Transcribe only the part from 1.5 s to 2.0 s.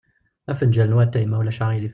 aɣilif.